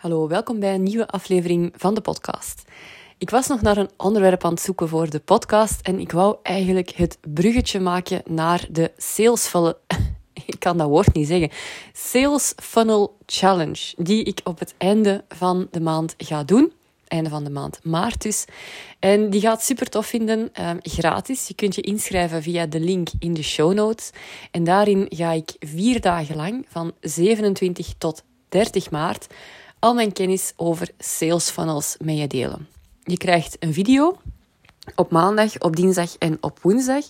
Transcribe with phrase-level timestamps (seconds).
[0.00, 2.62] Hallo, welkom bij een nieuwe aflevering van de podcast.
[3.18, 6.36] Ik was nog naar een onderwerp aan het zoeken voor de podcast en ik wou
[6.42, 9.74] eigenlijk het bruggetje maken naar de sales funnel.
[10.46, 11.50] Ik kan dat woord niet zeggen.
[11.92, 16.72] Sales Funnel Challenge, die ik op het einde van de maand ga doen.
[17.08, 18.44] Einde van de maand maart dus.
[18.98, 20.38] En die gaat super tof vinden,
[20.68, 21.48] um, gratis.
[21.48, 24.10] Je kunt je inschrijven via de link in de show notes.
[24.50, 29.26] En daarin ga ik vier dagen lang, van 27 tot 30 maart,
[29.80, 32.68] al mijn kennis over sales funnels met je delen.
[33.04, 34.18] Je krijgt een video
[34.94, 37.04] op maandag, op dinsdag en op woensdag.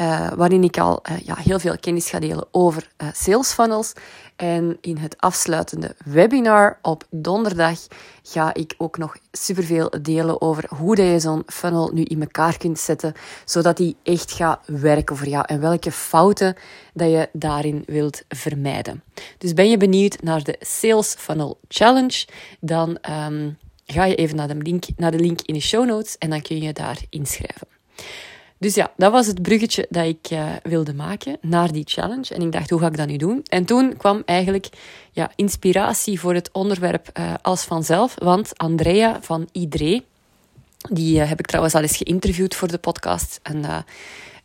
[0.00, 3.92] Uh, waarin ik al uh, ja, heel veel kennis ga delen over uh, sales funnels.
[4.36, 7.78] En in het afsluitende webinar op donderdag
[8.22, 12.78] ga ik ook nog superveel delen over hoe je zo'n funnel nu in elkaar kunt
[12.78, 13.12] zetten,
[13.44, 16.56] zodat die echt gaat werken voor jou en welke fouten
[16.94, 19.02] dat je daarin wilt vermijden.
[19.38, 22.26] Dus ben je benieuwd naar de Sales Funnel Challenge,
[22.60, 26.18] dan um, ga je even naar de, link, naar de link in de show notes
[26.18, 27.66] en dan kun je daar inschrijven.
[28.58, 32.34] Dus ja, dat was het bruggetje dat ik uh, wilde maken naar die challenge.
[32.34, 33.42] En ik dacht, hoe ga ik dat nu doen?
[33.48, 34.68] En toen kwam eigenlijk
[35.12, 38.14] ja, inspiratie voor het onderwerp uh, als vanzelf.
[38.18, 40.02] Want Andrea van Idre,
[40.90, 43.40] die uh, heb ik trouwens al eens geïnterviewd voor de podcast.
[43.42, 43.84] En,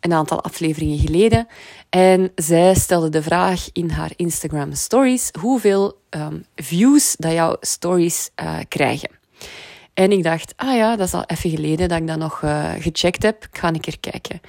[0.00, 1.46] een aantal afleveringen geleden.
[1.90, 8.30] En zij stelde de vraag in haar Instagram stories hoeveel um, views dat jouw stories
[8.68, 9.10] krijgen.
[9.94, 12.70] En ik dacht, ah ja, dat is al even geleden dat ik dat nog uh,
[12.78, 13.44] gecheckt heb.
[13.44, 14.40] Ik ga een keer kijken.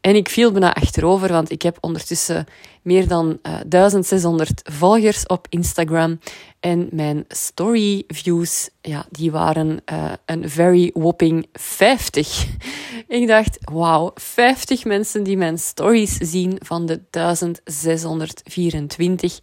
[0.00, 2.46] En ik viel bijna achterover, want ik heb ondertussen
[2.82, 6.20] meer dan uh, eh, 1600 volgers op Instagram.
[6.60, 12.46] En mijn story views, ja, die waren uh, een very whopping 50.
[13.08, 19.38] ik dacht, wauw, 50 mensen die mijn stories zien van de 1624.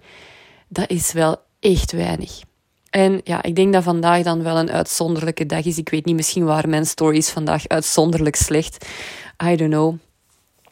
[0.67, 2.39] Dat is wel echt weinig.
[2.89, 5.77] En ja, ik denk dat vandaag dan wel een uitzonderlijke dag is.
[5.77, 8.85] Ik weet niet, misschien waren mijn stories vandaag uitzonderlijk slecht.
[9.43, 9.95] I don't know.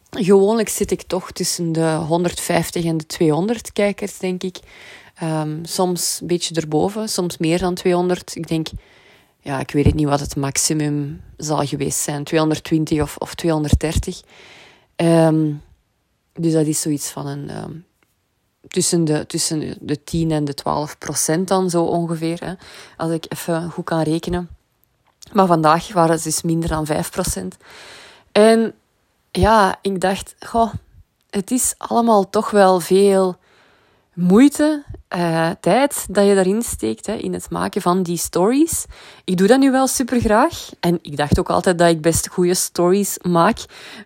[0.10, 4.60] Gewoonlijk zit ik toch tussen de 150 en de 200 kijkers, denk ik.
[5.24, 8.36] Um, soms een beetje erboven, soms meer dan 200.
[8.36, 8.68] Ik denk,
[9.40, 12.24] ja, ik weet niet wat het maximum zal geweest zijn.
[12.24, 14.22] 220 of, of 230.
[14.96, 15.62] Um,
[16.34, 17.86] dus dat is zoiets van een um,
[18.68, 22.40] tussen de, tussen de 10 en de 12 procent dan zo ongeveer.
[22.44, 22.54] Hè,
[22.98, 24.50] als ik even goed kan rekenen.
[25.32, 27.58] Maar vandaag waren het dus minder dan 5 procent.
[28.32, 28.74] En
[29.32, 30.74] ja, ik dacht, goh,
[31.30, 33.38] het is allemaal toch wel veel
[34.16, 34.84] moeite,
[35.16, 38.86] uh, tijd dat je daarin steekt hè, in het maken van die stories.
[39.24, 40.70] Ik doe dat nu wel super graag.
[40.80, 43.58] En ik dacht ook altijd dat ik best goede stories maak.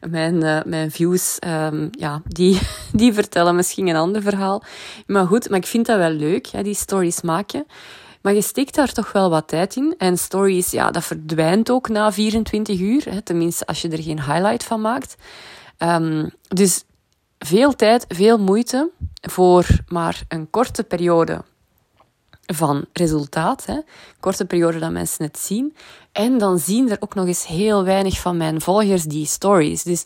[0.10, 2.60] Mijn, uh, mijn views, um, ja, die,
[2.92, 4.64] die vertellen misschien een ander verhaal.
[5.08, 7.66] Maar goed, maar ik vind dat wel leuk, hè, die stories maken.
[8.22, 9.96] Maar je steekt daar toch wel wat tijd in.
[9.98, 13.04] En stories, ja, dat verdwijnt ook na 24 uur.
[13.10, 15.16] Hè, tenminste, als je er geen highlight van maakt.
[15.78, 16.84] Um, dus
[17.40, 18.90] veel tijd, veel moeite
[19.22, 21.44] voor maar een korte periode
[22.46, 23.66] van resultaat.
[23.66, 23.80] Hè.
[24.20, 25.76] Korte periode dat mensen het zien.
[26.12, 29.84] En dan zien er ook nog eens heel weinig van mijn volgers die stories.
[29.84, 30.06] Dus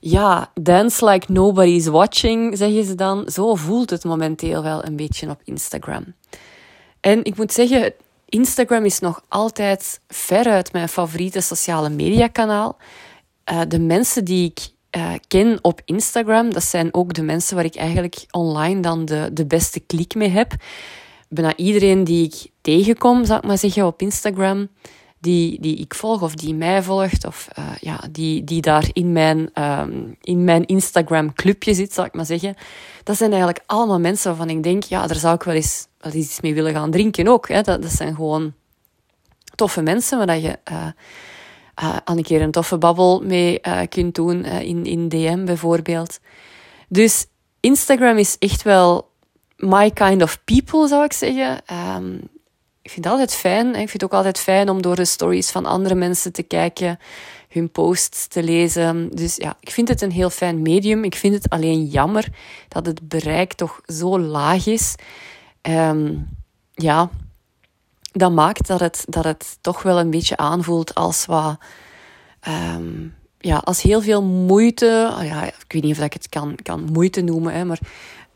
[0.00, 3.28] ja, dance like nobody's watching, zeggen ze dan.
[3.30, 6.14] Zo voelt het momenteel wel een beetje op Instagram.
[7.00, 7.92] En ik moet zeggen,
[8.28, 12.76] Instagram is nog altijd veruit mijn favoriete sociale mediakanaal.
[13.52, 17.64] Uh, de mensen die ik uh, ken op Instagram, dat zijn ook de mensen waar
[17.64, 20.52] ik eigenlijk online dan de, de beste klik mee heb.
[21.28, 24.68] Bijna iedereen die ik tegenkom, zal ik maar zeggen, op Instagram,
[25.18, 29.12] die, die ik volg of die mij volgt, of uh, ja, die, die daar in
[29.12, 32.54] mijn, um, in mijn Instagram-clubje zit, zal ik maar zeggen.
[33.02, 36.12] Dat zijn eigenlijk allemaal mensen waarvan ik denk, ja, daar zou ik wel eens, wel
[36.12, 37.48] eens iets mee willen gaan drinken ook.
[37.48, 37.62] Hè.
[37.62, 38.52] Dat, dat zijn gewoon
[39.54, 40.58] toffe mensen waar je...
[40.72, 40.86] Uh,
[41.82, 45.44] uh, al een keer een toffe babbel mee uh, kunt doen, uh, in, in DM
[45.44, 46.18] bijvoorbeeld.
[46.88, 47.26] Dus
[47.60, 49.10] Instagram is echt wel
[49.56, 51.62] my kind of people, zou ik zeggen.
[51.96, 52.28] Um,
[52.86, 53.66] ik vind het altijd fijn.
[53.68, 56.98] Ik vind het ook altijd fijn om door de stories van andere mensen te kijken,
[57.48, 59.10] hun posts te lezen.
[59.14, 61.04] Dus ja, ik vind het een heel fijn medium.
[61.04, 62.28] Ik vind het alleen jammer
[62.68, 64.94] dat het bereik toch zo laag is.
[65.62, 66.28] Um,
[66.72, 67.10] ja,
[68.18, 71.56] dat maakt dat het, dat het toch wel een beetje aanvoelt als wat.
[72.48, 75.14] Um, ja, als heel veel moeite.
[75.18, 77.78] Oh ja, ik weet niet of ik het kan, kan moeite noemen, hè, maar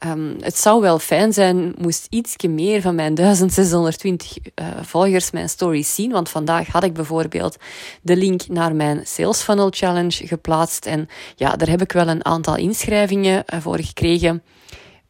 [0.06, 5.30] um, het zou wel fijn zijn, moest ietsje meer van mijn 1620 uh, eh, volgers
[5.30, 6.10] mijn stories zien.
[6.10, 7.56] Want vandaag had ik bijvoorbeeld
[8.02, 10.86] de link naar mijn Sales Funnel Challenge geplaatst.
[10.86, 14.42] En ja, daar heb ik wel een aantal inschrijvingen uh, voor gekregen.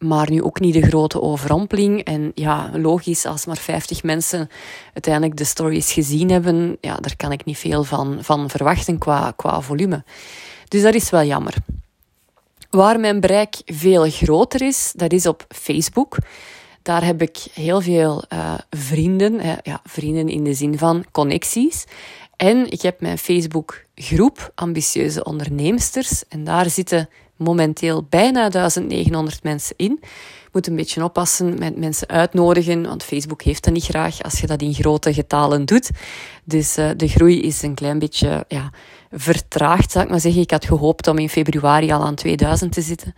[0.00, 2.04] Maar nu ook niet de grote overrompeling.
[2.04, 4.48] En ja, logisch, als maar 50 mensen
[4.92, 9.32] uiteindelijk de stories gezien hebben, ja, daar kan ik niet veel van, van verwachten qua,
[9.36, 10.04] qua volume.
[10.68, 11.54] Dus dat is wel jammer.
[12.70, 16.16] Waar mijn bereik veel groter is, dat is op Facebook.
[16.82, 21.84] Daar heb ik heel veel uh, vrienden, ja, vrienden in de zin van connecties.
[22.36, 26.28] En ik heb mijn Facebook groep Ambitieuze Onderneemsters.
[26.28, 27.08] En daar zitten
[27.40, 30.00] momenteel bijna 1900 mensen in.
[30.52, 34.46] Moet een beetje oppassen met mensen uitnodigen, want Facebook heeft dat niet graag als je
[34.46, 35.90] dat in grote getalen doet.
[36.44, 38.72] Dus uh, de groei is een klein beetje ja,
[39.10, 40.42] vertraagd, zou ik maar zeggen.
[40.42, 43.14] Ik had gehoopt om in februari al aan 2000 te zitten.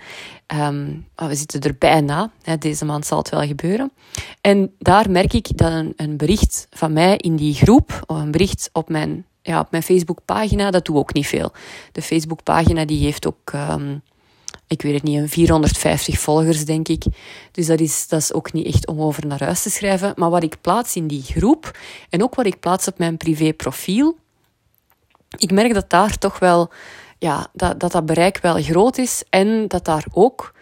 [0.54, 2.30] Um, maar we zitten er bijna.
[2.42, 3.92] Hè, deze maand zal het wel gebeuren.
[4.40, 8.70] En daar merk ik dat een, bericht van mij in die groep, of een bericht
[8.72, 11.52] op mijn ja, op mijn Facebookpagina, dat doe ook niet veel.
[11.92, 14.02] De Facebookpagina die heeft ook um,
[14.72, 17.04] ik weet het niet, een 450 volgers, denk ik.
[17.52, 20.12] Dus dat is, dat is ook niet echt om over naar huis te schrijven.
[20.16, 21.78] Maar wat ik plaats in die groep
[22.10, 24.16] en ook wat ik plaats op mijn privéprofiel,
[25.36, 26.70] ik merk dat daar toch wel,
[27.19, 30.52] ja, dat, dat dat bereik wel groot is en dat daar ook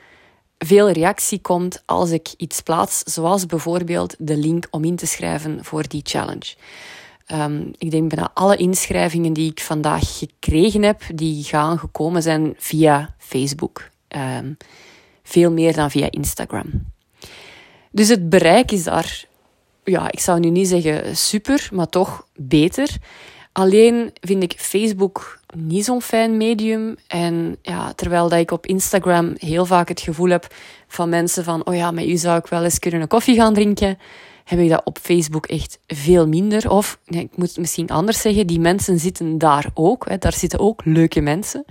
[0.59, 5.65] veel reactie komt als ik iets plaats, zoals bijvoorbeeld de link om in te schrijven
[5.65, 6.55] voor die challenge.
[7.33, 12.55] Um, ik denk bijna alle inschrijvingen die ik vandaag gekregen heb, die gaan gekomen zijn
[12.57, 13.90] via Facebook.
[14.17, 14.57] Um,
[15.23, 16.67] veel meer dan via Instagram.
[17.91, 19.25] Dus het bereik is daar,
[19.85, 22.89] ja, ik zou nu niet zeggen super, maar toch beter.
[23.53, 26.97] Alleen vind ik Facebook niet zo'n fijn medium.
[27.07, 30.55] En ja, terwijl dat ik op Instagram heel vaak het gevoel heb
[30.89, 33.55] van mensen van, oh ja, met u zou ik wel eens kunnen een koffie gaan
[33.55, 33.99] drinken,
[34.51, 36.71] heb ik dat op Facebook echt veel minder.
[36.71, 40.09] Of, ik moet het misschien anders zeggen, die mensen zitten daar ook.
[40.09, 41.65] Hè, daar zitten ook leuke mensen.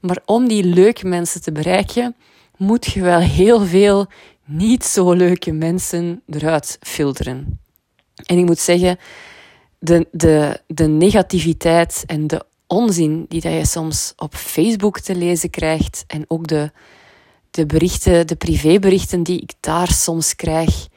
[0.00, 2.16] Maar om die leuke mensen te bereiken,
[2.56, 4.06] moet je wel heel veel
[4.44, 7.60] niet zo leuke mensen eruit filteren.
[8.24, 8.98] En ik moet zeggen,
[9.78, 15.50] de, de, de negativiteit en de onzin die dat je soms op Facebook te lezen
[15.50, 16.70] krijgt en ook de,
[17.50, 20.90] de berichten, de privéberichten die ik daar soms krijg,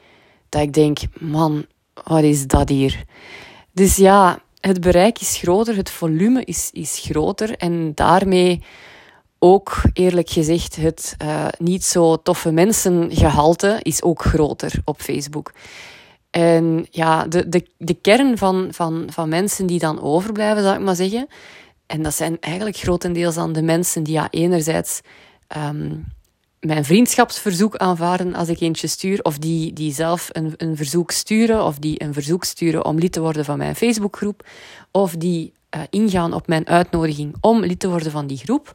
[0.48, 1.66] dat ik denk, man,
[2.04, 3.04] wat is dat hier?
[3.72, 8.62] Dus ja, het bereik is groter, het volume is, is groter en daarmee
[9.38, 15.52] ook eerlijk gezegd het uh, niet zo toffe mensengehalte is ook groter op Facebook.
[16.30, 20.84] En ja, de, de, de kern van, van, van mensen die dan overblijven, zou ik
[20.84, 21.26] maar zeggen,
[21.86, 25.00] en dat zijn eigenlijk grotendeels dan de mensen die ja, enerzijds
[25.56, 26.04] um,
[26.66, 31.64] mijn vriendschapsverzoek aanvaarden als ik eentje stuur, of die, die zelf een, een verzoek sturen,
[31.64, 34.46] of die een verzoek sturen om lid te worden van mijn Facebookgroep,
[34.90, 38.74] of die uh, ingaan op mijn uitnodiging om lid te worden van die groep.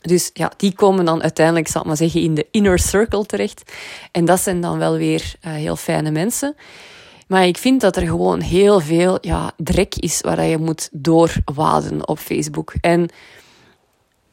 [0.00, 3.72] Dus ja, die komen dan uiteindelijk, zal ik maar zeggen, in de inner circle terecht.
[4.12, 6.54] En dat zijn dan wel weer uh, heel fijne mensen.
[7.26, 12.08] Maar ik vind dat er gewoon heel veel ja, drek is waar je moet doorwaden
[12.08, 12.74] op Facebook.
[12.80, 13.08] En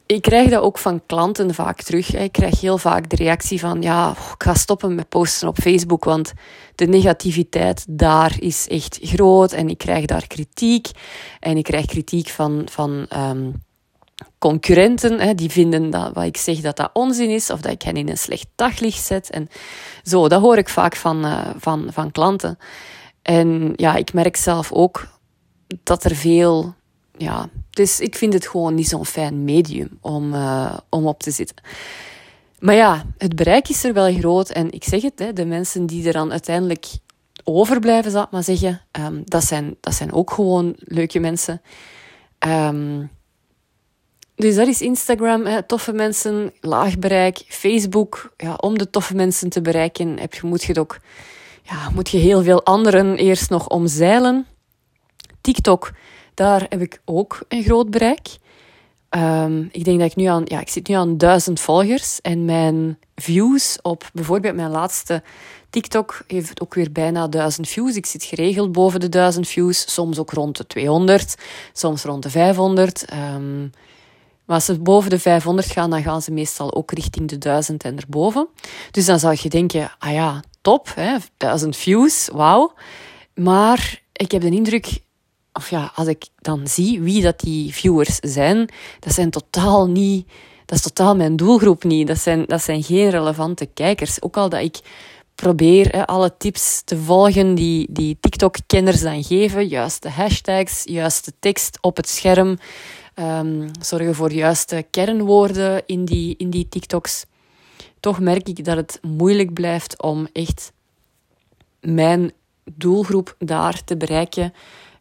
[0.05, 2.15] ik krijg dat ook van klanten vaak terug.
[2.15, 6.03] Ik krijg heel vaak de reactie van, ja, ik ga stoppen met posten op Facebook,
[6.03, 6.33] want
[6.75, 10.87] de negativiteit daar is echt groot en ik krijg daar kritiek.
[11.39, 13.63] En ik krijg kritiek van, van um,
[14.37, 17.81] concurrenten, hè, die vinden dat wat ik zeg dat dat onzin is, of dat ik
[17.81, 19.29] hen in een slecht daglicht zet.
[19.29, 19.49] En
[20.03, 22.57] zo, dat hoor ik vaak van, uh, van, van klanten.
[23.21, 25.07] En ja, ik merk zelf ook
[25.83, 26.75] dat er veel
[27.23, 31.31] ja, dus ik vind het gewoon niet zo'n fijn medium om, uh, om op te
[31.31, 31.55] zitten.
[32.59, 34.49] Maar ja, het bereik is er wel groot.
[34.49, 36.85] En ik zeg het, hè, de mensen die er dan uiteindelijk
[37.43, 41.61] overblijven, zal ik maar zeggen, um, dat, zijn, dat zijn ook gewoon leuke mensen.
[42.47, 43.11] Um,
[44.35, 47.45] dus dat is Instagram, toffe mensen, laag bereik.
[47.47, 50.99] Facebook, ja, om de toffe mensen te bereiken, heb, moet je ook
[51.63, 54.45] ja, moet je heel veel anderen eerst nog omzeilen.
[55.41, 55.91] TikTok
[56.33, 58.27] daar heb ik ook een groot bereik.
[59.09, 62.45] Um, ik denk dat ik nu aan, ja, ik zit nu aan duizend volgers en
[62.45, 65.23] mijn views op bijvoorbeeld mijn laatste
[65.69, 67.95] TikTok heeft ook weer bijna duizend views.
[67.95, 71.35] Ik zit geregeld boven de duizend views, soms ook rond de 200,
[71.73, 73.01] soms rond de 500.
[73.01, 73.61] Um, ehm,
[74.45, 77.83] maar als ze boven de 500 gaan, dan gaan ze meestal ook richting de 1000
[77.83, 78.47] en erboven.
[78.91, 82.73] Dus dan zou je denken, ah ja, top, hè, 1000 views, wauw.
[83.35, 84.99] Maar ik heb de indruk
[85.53, 88.69] of ja, als ik dan zie wie dat die viewers zijn,
[88.99, 90.27] dat zijn totaal niet,
[90.65, 92.07] dat is totaal mijn doelgroep niet.
[92.07, 94.21] Dat zijn, dat zijn geen relevante kijkers.
[94.21, 94.79] Ook al dat ik
[95.35, 99.67] probeer hè, alle tips te volgen die, die TikTok-kenners dan geven.
[99.67, 102.57] Juiste hashtags, juiste tekst op het scherm.
[103.15, 107.25] Um, zorgen voor juiste kernwoorden in die, in die TikToks.
[107.99, 110.71] toch merk ik dat het moeilijk blijft om echt
[111.81, 112.31] mijn
[112.75, 114.53] doelgroep daar te bereiken.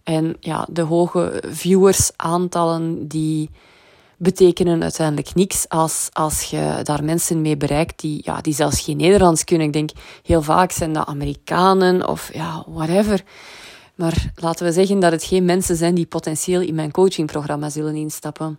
[0.05, 3.51] En ja, de hoge viewersaantallen die
[4.17, 8.97] betekenen uiteindelijk niks als, als je daar mensen mee bereikt die, ja, die zelfs geen
[8.97, 9.67] Nederlands kunnen.
[9.67, 9.91] Ik denk
[10.23, 13.23] heel vaak zijn dat Amerikanen of ja, whatever.
[13.95, 17.95] Maar laten we zeggen dat het geen mensen zijn die potentieel in mijn coachingprogramma zullen
[17.95, 18.59] instappen.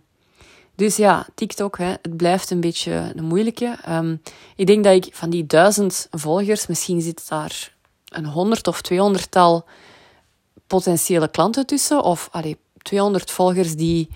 [0.76, 3.78] Dus ja, TikTok, hè, het blijft een beetje een moeilijke.
[3.88, 4.22] Um,
[4.56, 7.72] ik denk dat ik van die duizend volgers, misschien zit daar
[8.08, 9.64] een honderd of tweehonderdtal
[10.66, 12.02] potentiële klanten tussen.
[12.02, 14.08] Of allee, 200 volgers die,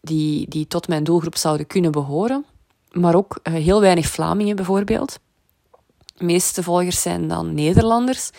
[0.00, 2.44] die, die tot mijn doelgroep zouden kunnen behoren.
[2.92, 5.18] Maar ook uh, heel weinig Vlamingen bijvoorbeeld.
[6.14, 8.30] De meeste volgers zijn dan Nederlanders.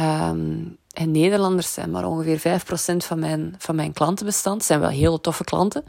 [0.00, 4.64] Um, en Nederlanders zijn maar ongeveer 5% van mijn, van mijn klantenbestand.
[4.64, 5.84] Zijn wel hele toffe klanten.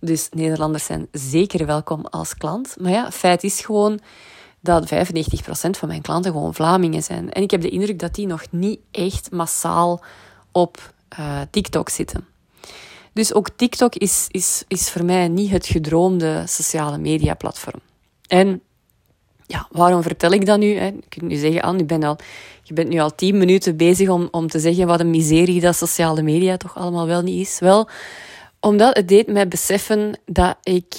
[0.00, 2.76] Dus Nederlanders zijn zeker welkom als klant.
[2.80, 4.00] Maar ja, feit is gewoon
[4.62, 4.94] dat 95%
[5.70, 7.32] van mijn klanten gewoon Vlamingen zijn.
[7.32, 10.02] En ik heb de indruk dat die nog niet echt massaal
[10.52, 12.26] op uh, TikTok zitten.
[13.12, 17.80] Dus ook TikTok is, is, is voor mij niet het gedroomde sociale media platform.
[18.26, 18.62] En
[19.46, 20.74] ja, waarom vertel ik dat nu?
[20.74, 20.86] Hè?
[20.86, 22.16] Je kunt nu zeggen, Anne, je bent, al,
[22.62, 25.76] je bent nu al tien minuten bezig om, om te zeggen wat een miserie dat
[25.76, 27.58] sociale media toch allemaal wel niet is.
[27.58, 27.88] Wel,
[28.60, 30.94] omdat het deed mij beseffen dat ik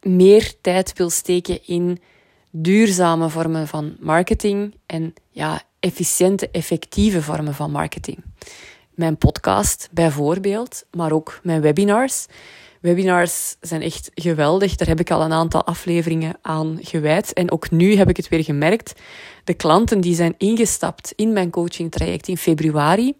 [0.00, 1.98] meer tijd wil steken in
[2.50, 8.24] duurzame vormen van marketing en ja, efficiënte, effectieve vormen van marketing.
[8.94, 12.26] Mijn podcast bijvoorbeeld, maar ook mijn webinars.
[12.80, 14.76] Webinars zijn echt geweldig.
[14.76, 17.32] Daar heb ik al een aantal afleveringen aan gewijd.
[17.32, 19.00] En ook nu heb ik het weer gemerkt.
[19.44, 23.14] De klanten die zijn ingestapt in mijn coaching traject in februari,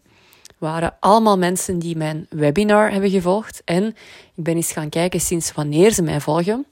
[0.58, 3.62] waren allemaal mensen die mijn webinar hebben gevolgd.
[3.64, 3.86] En
[4.34, 6.66] ik ben eens gaan kijken sinds wanneer ze mij volgen.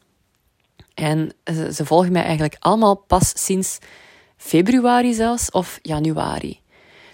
[0.98, 3.78] En ze, volgen mij eigenlijk allemaal pas sinds
[4.36, 6.60] februari zelfs of januari.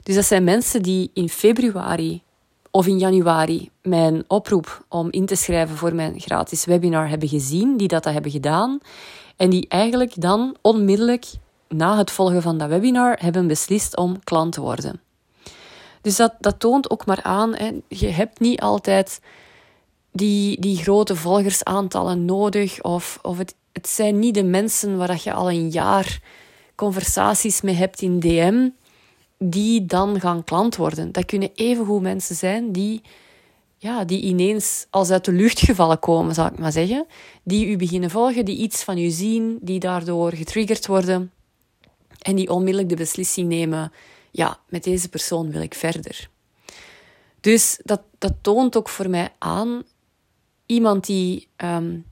[0.03, 2.23] Dus dat zijn mensen die in februari
[2.71, 7.76] of in januari mijn oproep om in te schrijven voor mijn gratis webinar hebben gezien,
[7.76, 8.79] die dat, dat hebben gedaan.
[9.37, 11.26] En die eigenlijk dan onmiddellijk
[11.69, 15.00] na het volgen van dat webinar hebben beslist om klant te worden.
[16.00, 19.21] Dus dat, dat toont ook maar aan, hè, je hebt niet altijd
[20.12, 22.83] die, die grote volgersaantallen nodig.
[22.83, 26.21] Of, of het, het zijn niet de mensen waar je al een jaar
[26.75, 28.69] conversaties mee hebt in DM,
[29.38, 31.12] die dan gaan klant worden.
[31.12, 33.02] Dat kunnen evengoed mensen zijn die,
[33.76, 37.07] ja, die ineens als uit de lucht gevallen komen, zal ik maar zeggen.
[37.43, 41.33] Die u beginnen volgen, die iets van u zien, die daardoor getriggerd worden.
[42.19, 43.93] En die onmiddellijk de beslissing nemen
[44.31, 46.28] ja, met deze persoon wil ik verder.
[47.40, 49.83] Dus dat, dat toont ook voor mij aan
[50.66, 52.04] iemand die um,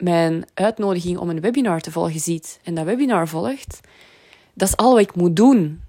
[0.00, 3.80] mijn uitnodiging om een webinar te volgen ziet en dat webinar volgt,
[4.54, 5.80] dat is al wat ik moet doen.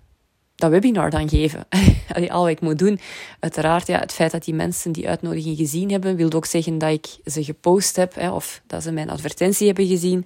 [0.55, 1.65] Dat webinar dan geven.
[2.29, 2.99] al wat ik moet doen.
[3.39, 6.91] Uiteraard, ja, het feit dat die mensen die uitnodiging gezien hebben, wil ook zeggen dat
[6.91, 10.25] ik ze gepost heb hè, of dat ze mijn advertentie hebben gezien.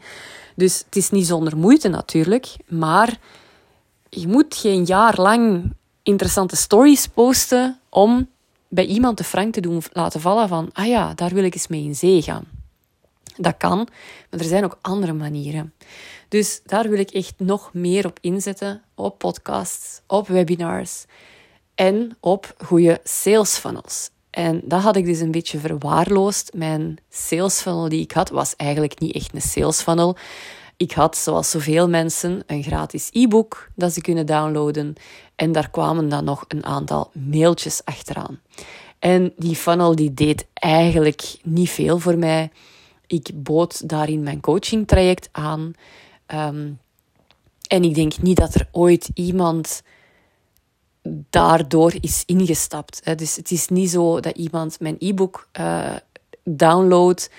[0.56, 3.18] Dus het is niet zonder moeite natuurlijk, maar
[4.10, 5.74] je moet geen jaar lang
[6.04, 8.30] interessante stories posten om
[8.68, 11.68] bij iemand de frank te doen laten vallen van, ah ja, daar wil ik eens
[11.68, 12.46] mee in zee gaan.
[13.38, 13.78] Dat kan,
[14.30, 15.74] maar er zijn ook andere manieren.
[16.28, 21.06] Dus daar wil ik echt nog meer op inzetten, op podcasts, op webinars
[21.76, 24.10] en op goede sales funnels.
[24.30, 26.52] En dat had ik dus een beetje verwaarloosd.
[26.54, 30.18] Mijn sales funnel die ik had, was eigenlijk niet echt een sales funnel.
[30.78, 34.96] Ik had, zoals zoveel mensen, een gratis e-book dat ze kunnen downloaden.
[35.36, 38.40] En daar kwamen dan nog een aantal mailtjes achteraan.
[39.00, 42.52] En die funnel die deed eigenlijk niet veel voor mij.
[43.08, 45.74] Ik bood daarin mijn coaching traject aan.
[46.26, 46.72] Ehm,
[47.68, 49.84] en ik denk niet dat er ooit iemand
[51.30, 53.18] daardoor is ingestapt.
[53.18, 55.96] Dus het is niet zo dat iemand mijn e-book uh,
[56.44, 57.30] downloadt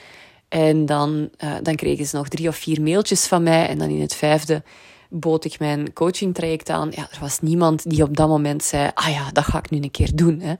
[0.49, 3.69] en dan, uh, dan kregen ze nog drie of vier mailtjes van mij.
[3.69, 4.63] En dan in het vijfde
[5.11, 6.91] bood ik mijn coaching traject aan.
[6.91, 9.83] Ja, er was niemand die op dat moment zei: Ah ja, dat ga ik nu
[9.83, 10.41] een keer doen.
[10.41, 10.55] Hè.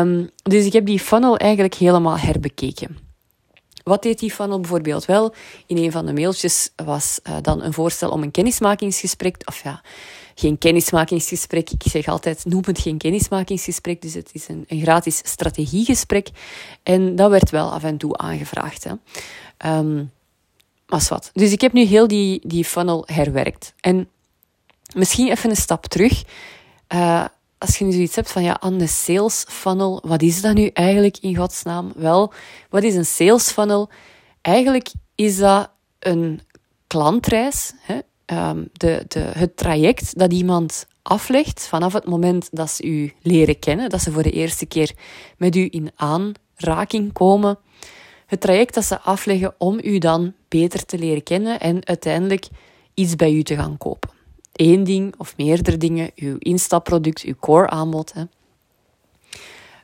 [0.00, 3.05] Um, dus ik heb die funnel eigenlijk helemaal herbekeken.
[3.88, 5.34] Wat deed die funnel bijvoorbeeld wel?
[5.66, 9.82] In een van de mailtjes was uh, dan een voorstel om een kennismakingsgesprek, of ja,
[10.34, 11.70] geen kennismakingsgesprek.
[11.70, 14.02] Ik zeg altijd, noem het geen kennismakingsgesprek.
[14.02, 16.28] Dus het is een, een gratis strategiegesprek.
[16.82, 18.84] En dat werd wel af en toe aangevraagd.
[18.84, 18.92] Hè.
[19.78, 20.12] Um,
[20.86, 21.30] maar wat.
[21.32, 23.74] Dus ik heb nu heel die, die funnel herwerkt.
[23.80, 24.08] En
[24.94, 26.24] misschien even een stap terug.
[26.94, 27.24] Uh,
[27.66, 30.66] als je nu zoiets hebt van, ja, aan de sales funnel, wat is dat nu
[30.66, 31.92] eigenlijk in godsnaam?
[31.96, 32.32] Wel,
[32.70, 33.90] wat is een sales funnel?
[34.40, 36.40] Eigenlijk is dat een
[36.86, 42.84] klantreis, hè, ehm, de, de, het traject dat iemand aflegt vanaf het moment dat ze
[42.84, 44.92] u leren kennen, dat ze voor de eerste keer
[45.36, 47.58] met u in aanraking komen,
[48.26, 52.46] het traject dat ze afleggen om u dan beter te leren kennen en uiteindelijk
[52.94, 54.15] iets bij u te gaan kopen.
[54.56, 58.12] Eén ding of meerdere dingen, uw instapproduct, uw core aanbod.
[58.12, 58.24] Hè.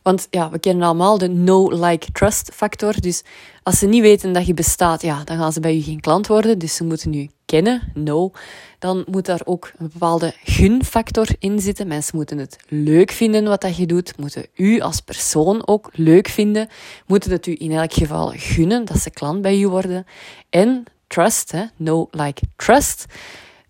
[0.02, 3.00] Want ja, we kennen allemaal de no-like-trust factor.
[3.00, 3.23] Dus
[3.62, 6.26] als ze niet weten dat je bestaat, ja, dan gaan ze bij u geen klant
[6.26, 6.59] worden.
[6.59, 8.31] Dus ze moeten u kennen, no.
[8.79, 11.87] Dan moet daar ook een bepaalde gunfactor in zitten.
[11.87, 14.19] Mensen moeten het leuk vinden wat dat je doet.
[14.19, 16.69] Moeten u als persoon ook leuk vinden.
[17.07, 20.07] Moeten het u in elk geval gunnen dat ze klant bij u worden.
[20.50, 23.07] En trust, hè, no, like, trust.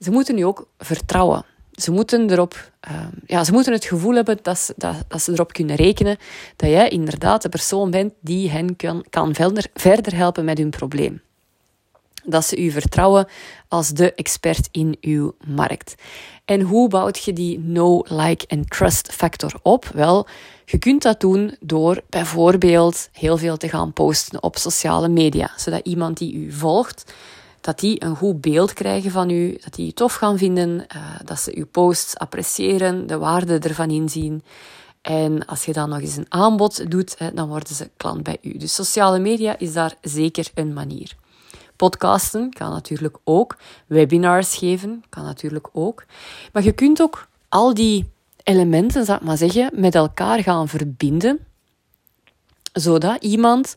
[0.02, 4.38] Ze moeten u ook vertrouwen ze moeten erop, uh, ja, ze moeten het gevoel hebben
[4.42, 6.16] dat ze, dat, ze erop kunnen rekenen
[6.56, 10.70] dat jij inderdaad de persoon bent die hen kan, kan verder, verder helpen met hun
[10.70, 11.20] probleem.
[12.24, 13.26] Dat ze u vertrouwen
[13.68, 15.94] als de expert in uw markt.
[16.44, 19.90] En hoe bouwt je die no, like en trust factor op?
[19.94, 20.26] Wel,
[20.64, 25.86] je kunt dat doen door bijvoorbeeld heel veel te gaan posten op sociale media, zodat
[25.86, 27.12] iemand die u volgt
[27.62, 31.04] dat die een goed beeld krijgen van u, dat die je tof gaan vinden, uh,
[31.24, 34.42] dat ze uw posts appreciëren, de waarde ervan inzien.
[35.02, 38.38] En als je dan nog eens een aanbod doet, hè, dan worden ze klant bij
[38.42, 38.56] u.
[38.56, 41.16] Dus sociale media is daar zeker een manier.
[41.76, 43.56] Podcasten kan natuurlijk ook.
[43.86, 46.04] Webinars geven kan natuurlijk ook.
[46.52, 48.10] Maar je kunt ook al die
[48.42, 51.38] elementen, zou ik maar zeggen, met elkaar gaan verbinden,
[52.72, 53.74] zodat iemand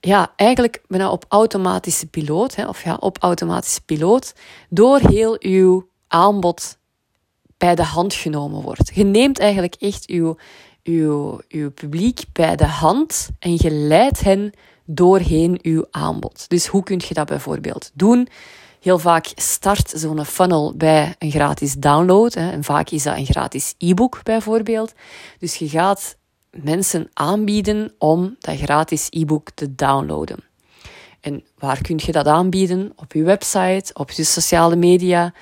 [0.00, 4.32] ja, eigenlijk bijna op automatische piloot, hè, of ja, op automatische piloot,
[4.68, 6.78] door heel uw aanbod
[7.56, 8.90] bij de hand genomen wordt.
[8.94, 10.36] Je neemt eigenlijk echt uw,
[10.82, 14.52] uw, uw publiek bij de hand en je leidt hen
[14.84, 16.48] doorheen uw aanbod.
[16.48, 18.28] Dus hoe kun je dat bijvoorbeeld doen?
[18.80, 22.34] Heel vaak start zo'n funnel bij een gratis download.
[22.34, 24.92] Hè, en vaak is dat een gratis e-book bijvoorbeeld.
[25.38, 26.16] Dus je gaat
[26.50, 30.38] mensen aanbieden om dat gratis e-book te downloaden.
[31.20, 32.92] En waar kun je dat aanbieden?
[32.96, 35.34] Op je website, op je sociale media,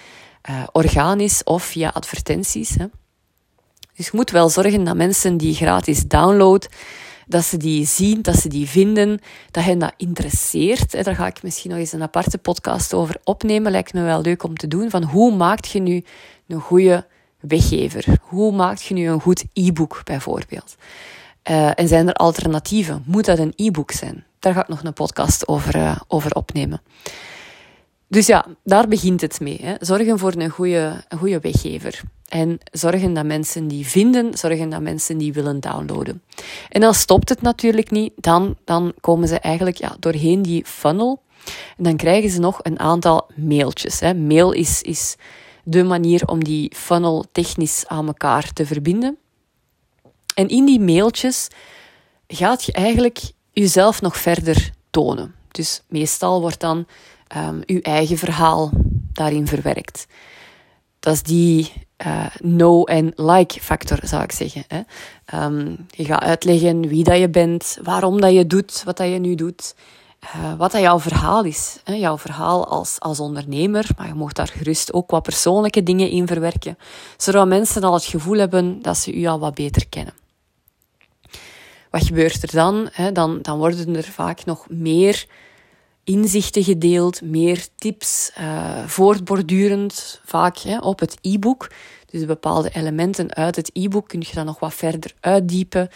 [0.51, 2.75] uh, organisch of via advertenties.
[2.75, 2.87] Hè.
[3.95, 6.69] Dus je moet wel zorgen dat mensen die gratis download,
[7.27, 11.05] dat ze die zien, dat ze die vinden, dat hen dat interesseert.
[11.05, 13.73] Daar ga ik misschien nog eens een aparte podcast over opnemen.
[13.73, 14.91] Lijkt me wel leuk om te doen.
[14.91, 16.05] Van hoe maak je nu
[16.47, 17.07] een goede
[17.41, 18.19] weggever?
[18.23, 20.77] Hoe maak je nu een goed e-book bijvoorbeeld?
[21.51, 23.03] Uh, en zijn er alternatieven?
[23.07, 24.25] Moet dat een e-book zijn?
[24.39, 26.81] Daar ga ik nog een podcast over, uh, over opnemen.
[28.09, 29.59] Dus ja, daar begint het mee.
[29.63, 29.75] Hè.
[29.81, 32.01] Zorgen voor een goede, goede weggever.
[32.29, 36.23] En zorgen dat mensen die vinden, zorgen dat mensen die willen downloaden.
[36.69, 38.13] En dan stopt het natuurlijk niet.
[38.17, 41.23] Dan, dan komen ze eigenlijk ja, doorheen die funnel.
[41.77, 44.01] En dan krijgen ze nog een aantal mailtjes.
[44.01, 44.15] Hè.
[44.15, 45.17] Mail is, is
[45.71, 49.19] de manier om die funnel technisch aan elkaar te verbinden.
[50.35, 51.49] En in die mailtjes
[52.27, 53.21] gaat je eigenlijk
[53.53, 55.35] jezelf nog verder tonen.
[55.51, 56.87] Dus meestal wordt dan
[57.37, 58.71] um, je eigen verhaal
[59.13, 60.07] daarin verwerkt.
[61.01, 61.73] Dat is die
[62.07, 64.65] uh, know en like factor, zou ik zeggen.
[64.69, 64.81] Hè.
[65.45, 69.19] Um, je gaat uitleggen wie dat je bent, waarom dat je doet wat dat je
[69.19, 69.75] nu doet.
[70.25, 71.81] Uh, wat dat jouw verhaal is.
[71.85, 71.95] Hè?
[71.95, 76.27] Jouw verhaal als, als ondernemer, maar je mocht daar gerust ook wat persoonlijke dingen in
[76.27, 76.79] verwerken,
[77.17, 80.15] zodat mensen al het gevoel hebben dat ze u al wat beter kennen.
[81.91, 82.89] Wat gebeurt er dan?
[82.93, 83.13] Hè?
[83.13, 85.27] Dan, dan worden er vaak nog meer
[86.05, 91.71] inzichten gedeeld, meer tips, uh, voortbordurend, vaak hè, op het e-book.
[92.07, 95.89] Dus bepaalde elementen uit het e-book kun je dan nog wat verder uitdiepen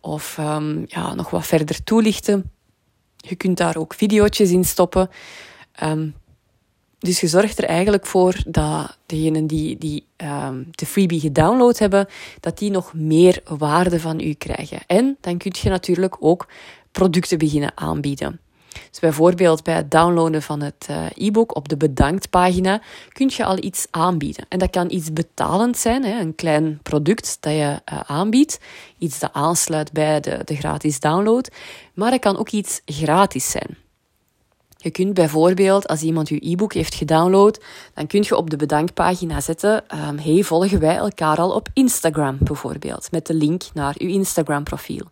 [0.00, 2.50] of um, ja, nog wat verder toelichten.
[3.20, 5.10] Je kunt daar ook video's in stoppen.
[5.82, 6.14] Um,
[6.98, 12.06] dus je zorgt er eigenlijk voor dat degenen die, die um, de freebie gedownload hebben,
[12.40, 14.80] dat die nog meer waarde van u krijgen.
[14.86, 16.48] En dan kun je natuurlijk ook
[16.92, 18.40] producten beginnen aanbieden.
[18.90, 22.80] Dus bijvoorbeeld bij het downloaden van het uh, e-book op de bedanktpagina
[23.12, 24.44] kun je al iets aanbieden.
[24.48, 28.60] En dat kan iets betalend zijn, een klein product dat je uh, aanbiedt,
[28.98, 31.50] iets dat aansluit bij de, de gratis download,
[31.94, 33.76] maar het kan ook iets gratis zijn.
[34.82, 37.62] Je kunt bijvoorbeeld, als iemand je e-book heeft gedownload,
[37.94, 42.36] dan kun je op de bedankpagina zetten, um, hey, volgen wij elkaar al op Instagram
[42.40, 45.06] bijvoorbeeld, met de link naar uw Instagram profiel.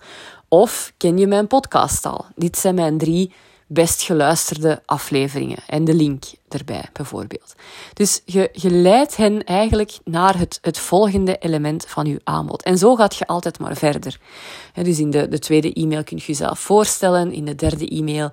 [0.49, 2.25] Of ken je mijn podcast al?
[2.35, 3.33] Dit zijn mijn drie
[3.69, 7.55] best geluisterde afleveringen en de link erbij bijvoorbeeld.
[7.93, 12.63] Dus je, leidt hen eigenlijk naar het, het volgende element van je aanbod.
[12.63, 14.21] En zo gaat je altijd maar verder.
[14.75, 18.31] dus in de, de tweede e-mail kun je jezelf voorstellen, in de derde e-mail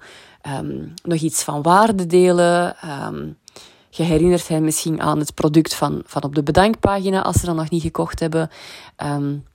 [0.60, 2.76] um, nog iets van waarde delen.
[3.06, 3.38] Um,
[3.90, 7.56] je herinnert hen misschien aan het product van, van op de bedankpagina als ze dat
[7.56, 8.50] nog niet gekocht hebben.
[9.04, 9.46] Um,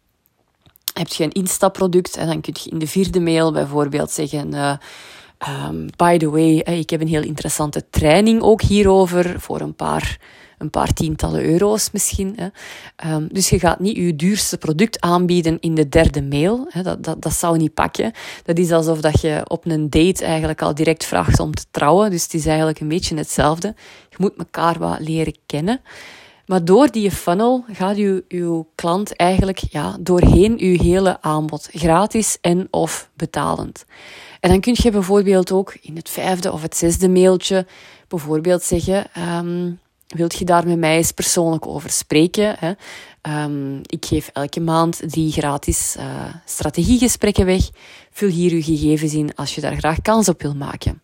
[0.95, 4.55] heb je een instapproduct en dan kun je in de vierde mail bijvoorbeeld zeggen...
[4.55, 4.77] Uh,
[5.49, 10.19] um, by the way, ik heb een heel interessante training ook hierover voor een paar
[10.61, 12.37] een paar tientallen euro's misschien.
[13.07, 16.71] Um, dus je gaat niet je duurste product aanbieden in de derde mail.
[16.83, 18.13] Dat, dat, dat zou niet pakken.
[18.45, 22.11] Dat is alsof dat je op een date eigenlijk al direct vraagt om te trouwen.
[22.11, 23.75] Dus het is eigenlijk een beetje hetzelfde.
[24.09, 25.81] Je moet elkaar wat leren kennen.
[26.51, 32.39] Maar door die funnel gaat uw, uw klant eigenlijk ja, doorheen uw hele aanbod, gratis
[32.41, 33.85] en of betalend.
[34.41, 37.67] En dan kun je bijvoorbeeld ook in het vijfde of het zesde mailtje
[38.09, 42.57] bijvoorbeeld zeggen: um, Wilt je daar met mij eens persoonlijk over spreken?
[42.59, 42.73] Hè?
[43.45, 46.05] Um, ik geef elke maand die gratis uh,
[46.45, 47.71] strategiegesprekken weg.
[48.11, 51.03] Vul hier uw gegevens in als je daar graag kans op wil maken.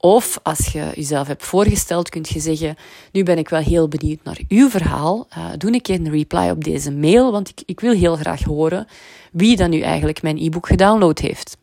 [0.00, 2.76] Of als je jezelf hebt voorgesteld, kunt je zeggen:
[3.12, 5.26] Nu ben ik wel heel benieuwd naar uw verhaal.
[5.38, 8.42] Uh, doe een keer een reply op deze mail, want ik, ik wil heel graag
[8.42, 8.86] horen
[9.32, 11.56] wie dan nu eigenlijk mijn e-book gedownload heeft.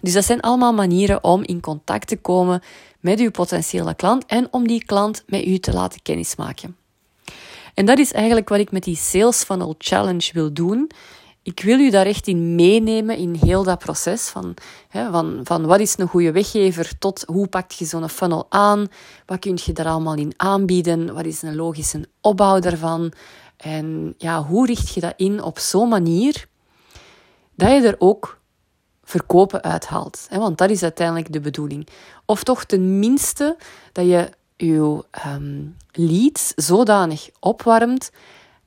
[0.00, 2.62] Dus dat zijn allemaal manieren om in contact te komen
[3.00, 6.76] met uw potentiële klant en om die klant met u te laten kennismaken.
[7.74, 10.90] En dat is eigenlijk wat ik met die Sales Funnel Challenge wil doen.
[11.42, 14.54] Ik wil u daar echt in meenemen in heel dat proces van,
[14.88, 18.86] hè, van, van wat is een goede weggever tot hoe pak je zo'n funnel aan,
[19.26, 23.12] wat kun je daar allemaal in aanbieden, wat is een logische opbouw daarvan
[23.56, 26.46] en ja, hoe richt je dat in op zo'n manier
[27.54, 28.40] dat je er ook
[29.02, 30.26] verkopen uithaalt.
[30.30, 31.88] Want dat is uiteindelijk de bedoeling.
[32.24, 33.56] Of toch tenminste
[33.92, 38.10] dat je je um, leads zodanig opwarmt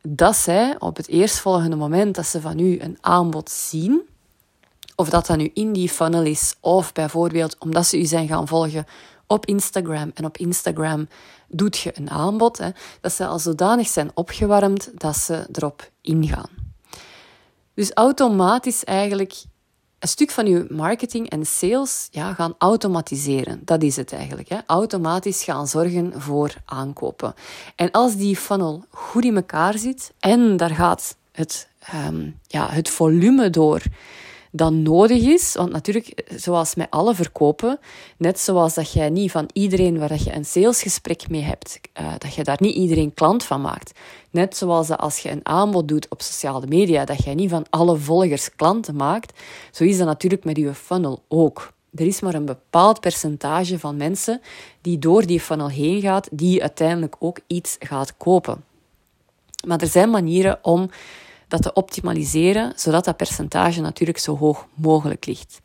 [0.07, 4.01] dat zij op het eerstvolgende moment dat ze van u een aanbod zien,
[4.95, 8.47] of dat dat nu in die funnel is, of bijvoorbeeld omdat ze u zijn gaan
[8.47, 8.85] volgen
[9.27, 11.07] op Instagram en op Instagram
[11.47, 12.69] doet je een aanbod, hè,
[13.01, 16.49] dat ze al zodanig zijn opgewarmd dat ze erop ingaan.
[17.73, 19.33] Dus automatisch eigenlijk
[20.05, 23.61] een stuk van je marketing en sales ja, gaan automatiseren.
[23.63, 24.49] Dat is het eigenlijk.
[24.49, 24.57] Hè?
[24.65, 27.33] Automatisch gaan zorgen voor aankopen.
[27.75, 31.67] En als die funnel goed in elkaar zit en daar gaat het,
[32.07, 33.81] um, ja, het volume door
[34.55, 35.53] dat nodig is.
[35.53, 37.79] Want natuurlijk, zoals met alle verkopen,
[38.17, 42.33] net zoals dat jij niet van iedereen waar je een salesgesprek mee hebt, uh, dat
[42.33, 43.99] je daar niet iedereen klant van maakt.
[44.29, 47.65] Net zoals dat als je een aanbod doet op sociale media, dat jij niet van
[47.69, 49.39] alle volgers klanten maakt,
[49.71, 51.73] zo is dat natuurlijk met je funnel ook.
[51.95, 54.41] Er is maar een bepaald percentage van mensen
[54.81, 58.63] die door die funnel heen gaat, die uiteindelijk ook iets gaat kopen.
[59.67, 60.89] Maar er zijn manieren om
[61.61, 65.61] dat te optimaliseren, zodat dat percentage natuurlijk zo hoog mogelijk ligt.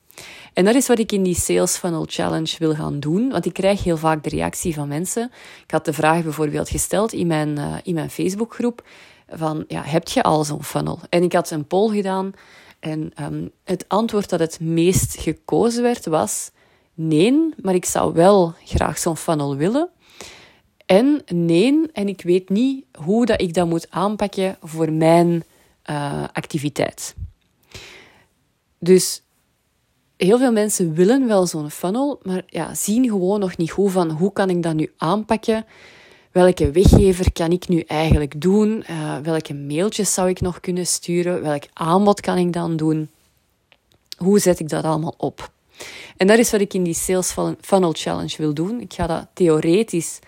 [0.52, 3.52] En dat is wat ik in die Sales Funnel Challenge wil gaan doen, want ik
[3.52, 5.30] krijg heel vaak de reactie van mensen.
[5.64, 8.86] Ik had de vraag bijvoorbeeld gesteld in mijn, uh, in mijn Facebookgroep
[9.28, 10.98] van, ja, heb je al zo'n funnel?
[11.08, 12.32] En ik had een poll gedaan
[12.80, 16.50] en um, het antwoord dat het meest gekozen werd was,
[16.94, 19.88] nee, maar ik zou wel graag zo'n funnel willen.
[20.86, 25.44] En nee, en ik weet niet hoe dat ik dat moet aanpakken voor mijn
[25.90, 27.14] uh, activiteit.
[28.78, 29.22] Dus
[30.16, 34.10] heel veel mensen willen wel zo'n funnel, maar ja, zien gewoon nog niet hoe van
[34.10, 35.64] hoe kan ik dat nu aanpakken?
[36.32, 38.84] Welke weggever kan ik nu eigenlijk doen?
[38.90, 41.42] Uh, welke mailtjes zou ik nog kunnen sturen?
[41.42, 43.08] Welk aanbod kan ik dan doen?
[44.16, 45.50] Hoe zet ik dat allemaal op?
[46.16, 48.80] En dat is wat ik in die Sales Funnel Challenge wil doen.
[48.80, 50.18] Ik ga dat theoretisch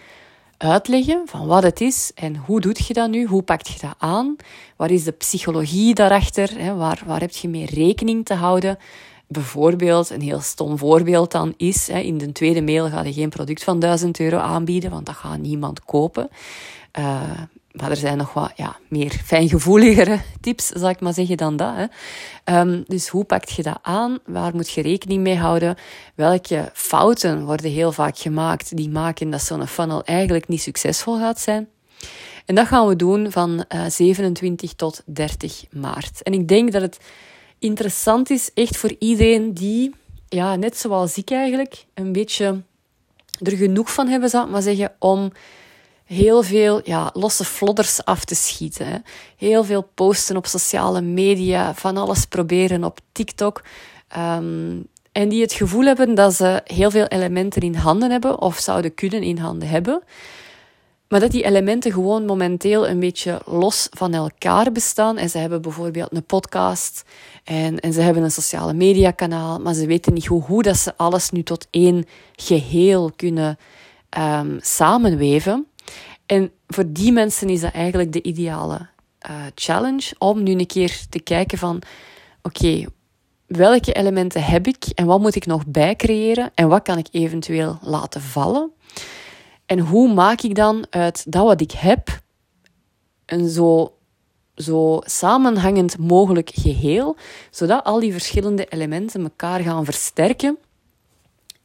[0.63, 3.95] uitleggen van wat het is en hoe doet je dat nu, hoe pakt je dat
[3.99, 4.37] aan,
[4.77, 8.79] wat is de psychologie daarachter, hè, waar, waar heb je mee rekening te houden.
[9.27, 13.29] Bijvoorbeeld, een heel stom voorbeeld dan is, hè, in de tweede mail ga je geen
[13.29, 16.29] product van 1000 euro aanbieden, want dat gaat niemand kopen.
[16.99, 17.21] Uh,
[17.73, 21.75] maar er zijn nog wat ja, meer fijngevoeligere tips, zal ik maar zeggen, dan dat.
[21.75, 21.87] Hè.
[22.61, 24.19] Um, dus hoe pak je dat aan?
[24.27, 25.77] Waar moet je rekening mee houden?
[26.15, 31.41] Welke fouten worden heel vaak gemaakt die maken dat zo'n funnel eigenlijk niet succesvol gaat
[31.41, 31.69] zijn?
[32.47, 36.23] En dat gaan we doen van uh, eh, 27 tot 30 maart.
[36.23, 36.99] En ik denk dat het
[37.59, 39.95] interessant is, echt voor iedereen die,
[40.29, 42.63] ja, net zoals ik eigenlijk, een beetje
[43.39, 45.33] er genoeg van hebben, zou ik maar zeggen, om
[46.13, 49.05] heel veel ja, losse flodders af te schieten.
[49.37, 53.63] Heel veel posten op sociale media, van alles proberen op TikTok.
[54.19, 58.59] Um, en die het gevoel hebben dat ze heel veel elementen in handen hebben of
[58.59, 60.03] zouden kunnen in handen hebben.
[61.09, 65.19] Maar dat die elementen gewoon momenteel een beetje los van elkaar bestaan.
[65.19, 67.03] En ze hebben bijvoorbeeld een podcast
[67.45, 70.97] en, en ze hebben een sociale mediakanaal, maar ze weten niet hoe, hoe dat ze
[70.97, 72.05] alles nu tot één
[72.37, 73.59] geheel kunnen
[74.19, 75.67] um, samenweven.
[76.27, 78.89] En voor die mensen is dat eigenlijk de ideale
[79.31, 81.83] uh, challenge om nu een keer te kijken van
[82.43, 82.85] oké,
[83.47, 87.79] welke elementen heb ik en wat moet ik nog bijcreëren en wat kan ik eventueel
[87.83, 88.71] laten vallen?
[89.67, 92.21] En hoe maak ik dan uit dat wat ik heb
[93.27, 93.97] een zo,
[94.55, 97.17] zo samenhangend mogelijk geheel,
[97.51, 100.59] zodat al die verschillende elementen elkaar gaan versterken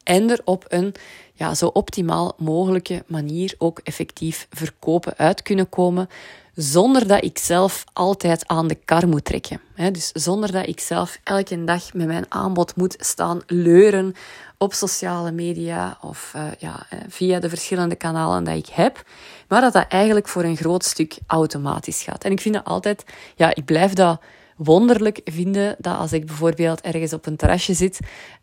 [0.04, 0.94] en er op een
[1.38, 6.10] ja, zo optimaal mogelijke manier ook effectief verkopen uit kunnen komen,
[6.56, 9.62] zonder dat ik zelf altijd aan de kar moet trekken.
[9.92, 14.16] Dus zonder dat ik zelf elke dag met mijn aanbod moet staan leuren
[14.58, 19.04] op sociale media of uh, ja, eh, via de verschillende kanalen die ik heb,
[19.48, 22.24] maar dat dat eigenlijk voor een groot stuk automatisch gaat.
[22.24, 24.22] En ik vind dat altijd, ja, ik blijf dat
[24.58, 28.00] wonderlijk vinden dat als ik bijvoorbeeld ergens op een terrasje zit,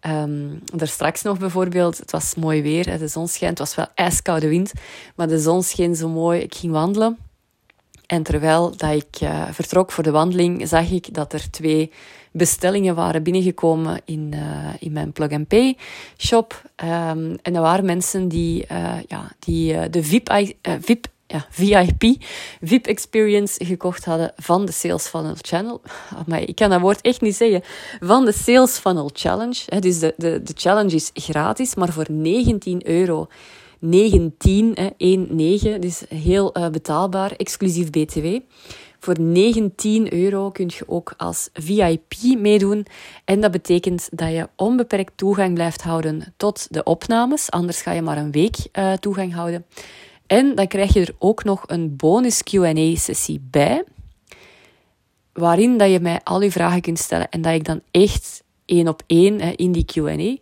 [0.07, 3.87] um, er straks nog bijvoorbeeld, het was mooi weer, de zon schijnt, het was wel
[3.95, 4.73] ijskoude wind,
[5.17, 7.19] maar de zon scheen zo mooi, ik ging wandelen.
[8.07, 11.93] En terwijl dat ik uh, vertrok voor de wandeling, zag ik dat er twee
[12.33, 15.77] bestellingen waren binnengekomen in, uh, in mijn plug-and-pay
[16.17, 16.63] shop.
[16.85, 22.25] Um, en dat waren mensen die, uh, ja, die de VIP, VIP ja, VIP,
[22.61, 25.81] VIP Experience gekocht hadden van de Sales Funnel Channel.
[26.27, 27.63] Maar ik kan dat woord echt niet zeggen.
[28.01, 29.81] Van de Sales Funnel Challenge.
[29.81, 33.27] Dus de, de, de challenge is gratis, maar voor 19 euro.
[33.79, 38.27] 19, 1, 9, dus heel uh, betaalbaar, exclusief BTW.
[39.05, 42.87] Voor 19 euro kun je ook als VIP meedoen.
[43.25, 47.51] En dat betekent dat je onbeperkt toegang blijft houden tot de opnames.
[47.51, 49.65] Anders ga je maar een week uh, toegang houden.
[50.27, 53.85] En dan krijg je er ook nog een bonus QA-sessie bij,
[55.33, 58.89] waarin dat je mij al je vragen kunt stellen en dat ik dan echt één
[58.89, 60.37] op één in die QA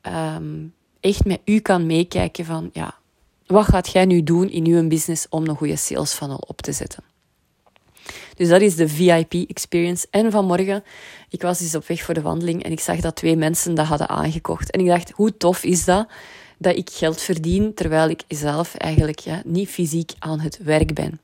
[0.00, 0.66] ehm,
[1.00, 2.94] echt met u kan meekijken van ja,
[3.46, 6.72] wat gaat jij nu doen in uw business om een goede sales funnel op te
[6.72, 7.04] zetten.
[8.34, 10.06] Dus dat is de VIP experience.
[10.10, 10.84] En vanmorgen,
[11.28, 13.86] ik was dus op weg voor de wandeling en ik zag dat twee mensen dat
[13.86, 14.70] hadden aangekocht.
[14.70, 16.08] En ik dacht, hoe tof is dat?
[16.58, 21.20] Dat ik geld verdien terwijl ik zelf eigenlijk ja, niet fysiek aan het werk ben.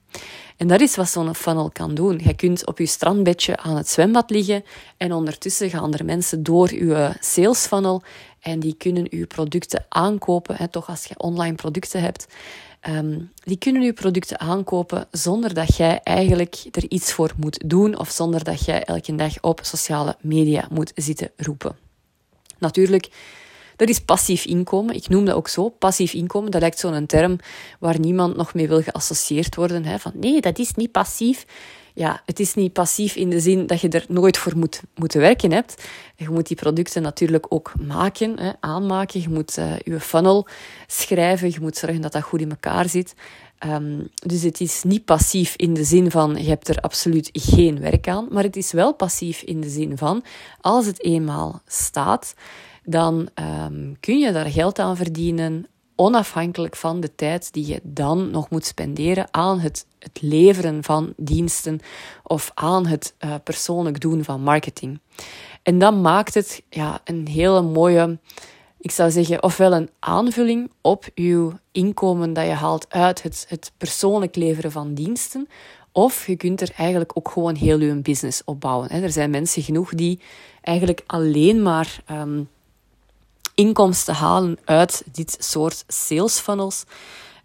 [0.57, 2.21] En dat is wat zo'n funnel kan doen.
[2.25, 4.65] Je kunt op je strandbedje aan het zwembad liggen
[4.97, 8.03] en ondertussen gaan er mensen door je sales funnel
[8.41, 10.57] en die kunnen je producten aankopen.
[10.57, 12.27] Hè, toch als je online producten hebt,
[12.89, 17.99] um, die kunnen je producten aankopen zonder dat jij eigenlijk er iets voor moet doen
[17.99, 21.77] of zonder dat jij elke dag op sociale media moet zitten roepen.
[22.59, 23.09] Natuurlijk
[23.77, 24.95] dat is passief inkomen.
[24.95, 26.51] Ik noem dat ook zo, passief inkomen.
[26.51, 27.39] Dat lijkt zo'n term
[27.79, 29.85] waar niemand nog mee wil geassocieerd worden.
[29.85, 29.99] Hè?
[29.99, 31.47] Van nee, dat is niet passief.
[31.95, 35.21] Ja, het is niet passief in de zin dat je er nooit voor moet moeten
[35.21, 35.85] werken hebt.
[36.17, 39.21] Je moet die producten natuurlijk ook maken, hè, aanmaken.
[39.21, 40.47] Je moet uh, je funnel
[40.87, 41.51] schrijven.
[41.51, 43.15] Je moet zorgen dat dat goed in elkaar zit.
[43.67, 47.81] Um, dus het is niet passief in de zin van je hebt er absoluut geen
[47.81, 50.25] werk aan, maar het is wel passief in de zin van
[50.61, 52.35] als het eenmaal staat,
[52.85, 53.29] dan
[53.65, 55.67] um, kun je daar geld aan verdienen,
[55.97, 61.13] onafhankelijk van de tijd die je dan nog moet spenderen aan het, het leveren van
[61.17, 61.81] diensten
[62.23, 65.01] of aan het uh, persoonlijk doen van marketing.
[65.63, 68.19] En dat maakt het ja, een hele mooie,
[68.81, 73.73] ik zou zeggen, ofwel een aanvulling op je inkomen dat je haalt uit het, het
[73.77, 75.49] persoonlijk leveren van diensten,
[75.93, 78.91] of je kunt er eigenlijk ook gewoon heel je business opbouwen.
[78.91, 80.21] Er zijn mensen genoeg die
[80.61, 82.49] eigenlijk alleen maar um,
[83.55, 86.85] inkomsten halen uit dit soort sales funnels.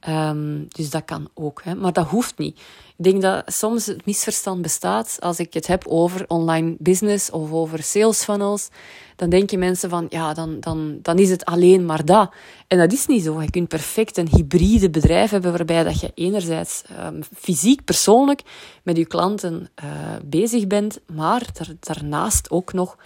[0.07, 1.75] Um, dus dat kan ook, hè.
[1.75, 2.59] maar dat hoeft niet.
[2.97, 7.51] Ik denk dat soms het misverstand bestaat als ik het heb over online business of
[7.51, 8.69] over sales funnels.
[9.15, 12.33] Dan denken mensen van, ja, dan, dan, dan is het alleen maar dat.
[12.67, 13.41] En dat is niet zo.
[13.41, 18.41] Je kunt perfect een hybride bedrijf hebben waarbij dat je enerzijds um, fysiek, persoonlijk
[18.83, 19.89] met je klanten uh,
[20.23, 22.97] bezig bent, maar daar, daarnaast ook nog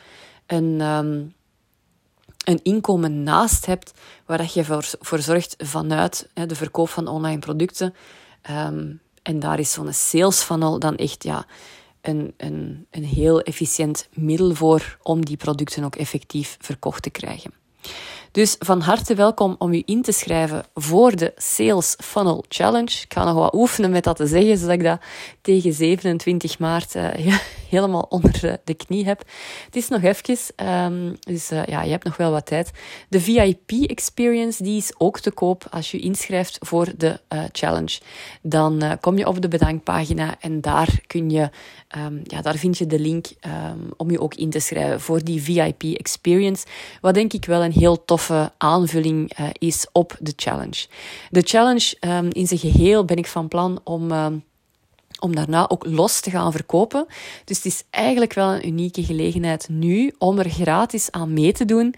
[0.47, 0.81] een...
[0.81, 1.33] Um,
[2.43, 3.93] een inkomen naast hebt
[4.25, 4.65] waar dat je
[4.99, 7.95] voor, zorgt vanuit hè, de verkoop van online producten.
[8.49, 11.45] Um, en daar is zo'n sales funnel dan echt ja,
[12.01, 17.62] een, een, een heel efficiënt middel voor om die producten ook effectief verkocht te krijgen.
[18.34, 23.02] Dus van harte welkom om u in te schrijven voor de Sales Funnel Challenge.
[23.04, 25.00] Ik ga nog wat oefenen met dat te zeggen, zodat ik dat
[25.41, 27.38] tegen 27 maart uh,
[27.69, 29.24] helemaal onder de knie heb.
[29.65, 32.72] Het is nog even, um, dus uh, ja, je hebt nog wel wat tijd.
[33.10, 37.19] De VIP-experience die is ook te koop als je inschrijft voor de
[37.52, 38.00] challenge.
[38.41, 41.50] Dan kom je op de bedankpagina en daar kun je,
[41.98, 45.24] um, ja, daar vind je de link um, om je ook in te schrijven voor
[45.24, 46.65] die VIP-experience.
[47.02, 50.88] Wat denk ik wel een heel toffe aanvulling is op de challenge.
[51.29, 51.97] De challenge
[52.29, 54.12] in zijn geheel ben ik van plan om
[55.23, 57.05] om daarna ook los te gaan verkopen.
[57.45, 61.65] Dus het is eigenlijk wel een unieke gelegenheid nu om er gratis aan mee te
[61.65, 61.95] doen.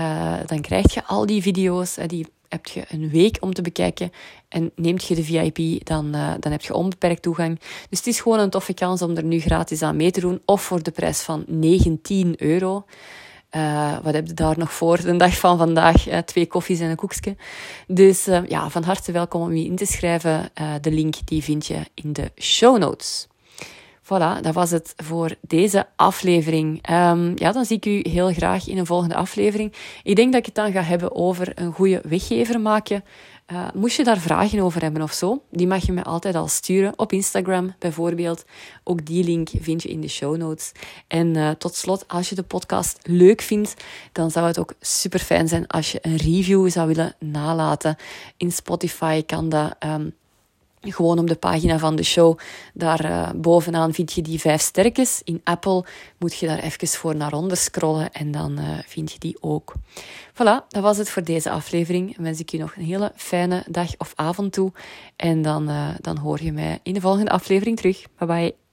[0.00, 3.62] Uh, dan krijg je al die video's, uh, die heb je een week om te
[3.62, 4.12] bekijken.
[4.48, 6.10] En neemt je de VIP, dan,
[6.40, 7.60] dan heb je onbeperkt toegang.
[7.88, 10.42] Dus het is gewoon een toffe kans om er nu gratis aan mee te doen.
[10.44, 12.84] Of voor de prijs van 19 euro.
[13.56, 15.00] Uh, wat heb je daar nog voor?
[15.00, 17.36] De dag van vandaag, uh, twee koffies en een koekje.
[17.86, 20.50] Dus uh, ja, van harte welkom om je in te schrijven.
[20.80, 23.28] de link die vind je in de show notes.
[24.04, 26.90] Voilà, dat was het voor deze aflevering.
[26.90, 29.72] Um, ja, dan zie ik u heel graag in een volgende aflevering.
[30.02, 33.04] Ik denk dat ik het dan ga hebben over een goede weggever maken.
[33.52, 36.48] Uh, moest je daar vragen over hebben of zo, die mag je me altijd al
[36.48, 38.44] sturen op Instagram bijvoorbeeld.
[38.84, 40.72] Ook die link vind je in de show notes.
[41.06, 43.74] En uh, tot slot, als je de podcast leuk vindt,
[44.12, 47.96] dan zou het ook super fijn zijn als je een review zou willen nalaten.
[48.36, 49.76] In Spotify kan dat.
[49.84, 50.14] Um,
[50.92, 52.38] gewoon op de pagina van de show.
[52.74, 55.20] Daar uh, bovenaan vind je die vijf sterkes.
[55.24, 55.84] In Apple
[56.18, 59.72] moet je daar even voor naar onder scrollen en dan uh, vind je die ook.
[60.32, 62.14] Voilà, dat was het voor deze aflevering.
[62.14, 64.72] Dan wens ik je nog een hele fijne dag of avond toe.
[65.16, 68.04] En dan, uh, dan hoor je mij in de volgende aflevering terug.
[68.18, 68.63] Bye bye.